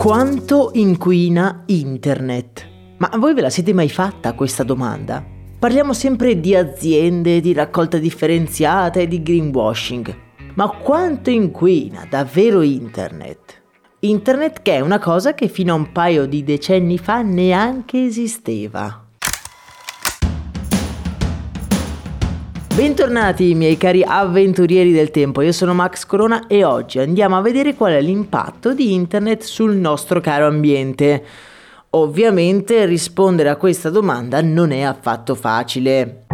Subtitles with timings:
[0.00, 2.66] Quanto inquina Internet?
[2.96, 5.22] Ma voi ve la siete mai fatta questa domanda?
[5.58, 10.16] Parliamo sempre di aziende, di raccolta differenziata e di greenwashing.
[10.54, 13.62] Ma quanto inquina davvero Internet?
[13.98, 18.99] Internet che è una cosa che fino a un paio di decenni fa neanche esisteva.
[22.80, 27.74] Bentornati miei cari avventurieri del tempo, io sono Max Corona e oggi andiamo a vedere
[27.74, 31.22] qual è l'impatto di Internet sul nostro caro ambiente.
[31.90, 36.29] Ovviamente rispondere a questa domanda non è affatto facile.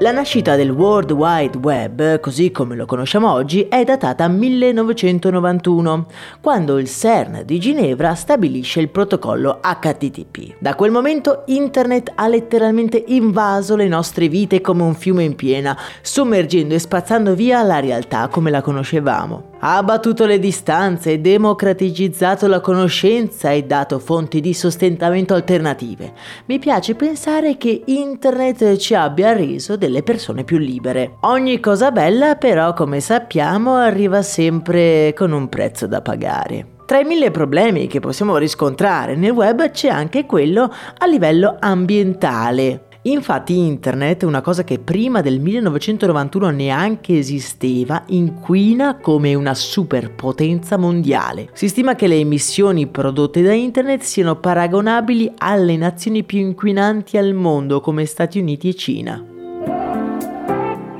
[0.00, 6.06] La nascita del World Wide Web, così come lo conosciamo oggi, è datata 1991,
[6.42, 10.56] quando il CERN di Ginevra stabilisce il protocollo HTTP.
[10.58, 15.74] Da quel momento Internet ha letteralmente invaso le nostre vite come un fiume in piena,
[16.02, 19.54] sommergendo e spazzando via la realtà come la conoscevamo.
[19.66, 26.12] Ha abbattuto le distanze, democraticizzato la conoscenza e dato fonti di sostentamento alternative.
[26.44, 31.16] Mi piace pensare che Internet ci abbia reso delle persone più libere.
[31.22, 36.74] Ogni cosa bella però, come sappiamo, arriva sempre con un prezzo da pagare.
[36.86, 42.85] Tra i mille problemi che possiamo riscontrare nel web c'è anche quello a livello ambientale.
[43.06, 51.48] Infatti internet, una cosa che prima del 1991 neanche esisteva, inquina come una superpotenza mondiale.
[51.52, 57.32] Si stima che le emissioni prodotte da internet siano paragonabili alle nazioni più inquinanti al
[57.32, 59.24] mondo come Stati Uniti e Cina.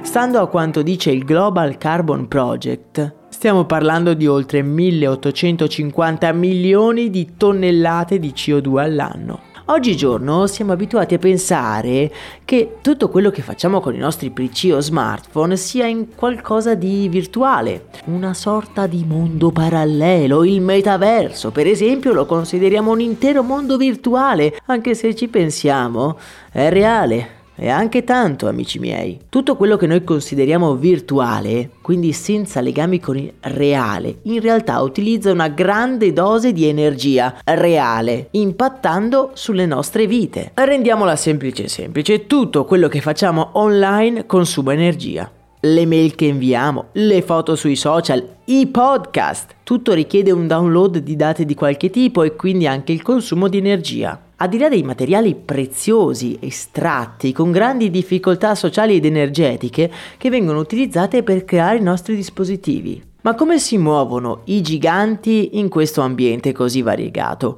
[0.03, 7.33] Stando a quanto dice il Global Carbon Project, stiamo parlando di oltre 1850 milioni di
[7.37, 9.55] tonnellate di CO2 all'anno.
[9.69, 12.13] Oggigiorno siamo abituati a pensare
[12.45, 17.09] che tutto quello che facciamo con i nostri PC o smartphone sia in qualcosa di
[17.09, 23.77] virtuale, una sorta di mondo parallelo, il metaverso per esempio lo consideriamo un intero mondo
[23.77, 26.17] virtuale, anche se ci pensiamo
[26.53, 27.36] è reale.
[27.59, 29.19] E anche tanto, amici miei.
[29.31, 35.33] Tutto quello che noi consideriamo virtuale, quindi senza legami con il reale, in realtà utilizza
[35.33, 40.51] una grande dose di energia reale, impattando sulle nostre vite.
[40.53, 45.31] Rendiamola semplice semplice, tutto quello che facciamo online consuma energia.
[45.61, 51.17] Le mail che inviamo, le foto sui social, i podcast, tutto richiede un download di
[51.17, 54.21] dati di qualche tipo e quindi anche il consumo di energia.
[54.39, 60.59] Al di là dei materiali preziosi, estratti, con grandi difficoltà sociali ed energetiche che vengono
[60.59, 63.03] utilizzate per creare i nostri dispositivi.
[63.23, 67.57] Ma come si muovono i giganti in questo ambiente così variegato?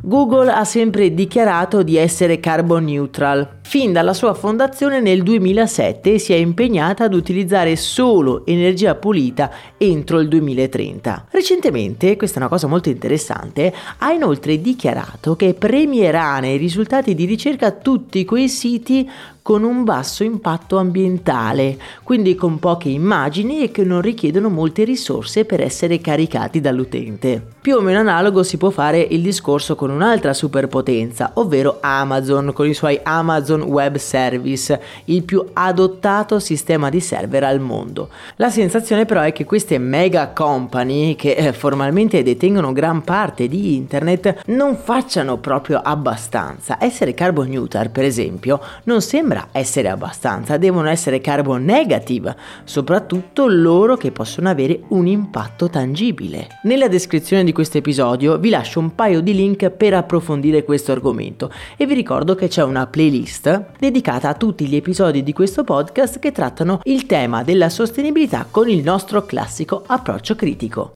[0.00, 6.32] Google ha sempre dichiarato di essere carbon neutral, fin dalla sua fondazione nel 2007 si
[6.32, 11.26] è impegnata ad utilizzare solo energia pulita entro il 2030.
[11.30, 17.26] Recentemente, questa è una cosa molto interessante, ha inoltre dichiarato che premierà nei risultati di
[17.26, 19.08] ricerca tutti quei siti
[19.42, 25.44] con un basso impatto ambientale, quindi con poche immagini e che non richiedono molte risorse
[25.44, 27.44] per essere caricati dall'utente.
[27.60, 32.68] Più o meno analogo si può fare il discorso con un'altra superpotenza, ovvero Amazon con
[32.68, 38.08] i suoi Amazon Amazon Web Service, il più adottato sistema di server al mondo.
[38.36, 43.76] La sensazione però è che queste mega company, che eh, formalmente detengono gran parte di
[43.76, 46.78] internet, non facciano proprio abbastanza.
[46.80, 53.96] Essere carbon neutral, per esempio, non sembra essere abbastanza, devono essere carbon negative, soprattutto loro
[53.96, 56.58] che possono avere un impatto tangibile.
[56.62, 61.52] Nella descrizione di questo episodio vi lascio un paio di link per approfondire questo argomento
[61.76, 63.39] e vi ricordo che c'è una playlist
[63.78, 68.68] dedicata a tutti gli episodi di questo podcast che trattano il tema della sostenibilità con
[68.68, 70.92] il nostro classico approccio critico.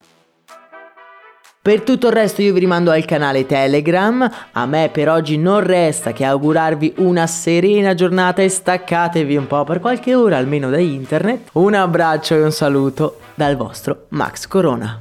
[1.65, 5.61] Per tutto il resto io vi rimando al canale Telegram, a me per oggi non
[5.61, 10.79] resta che augurarvi una serena giornata e staccatevi un po' per qualche ora almeno da
[10.79, 11.49] internet.
[11.53, 15.01] Un abbraccio e un saluto dal vostro Max Corona.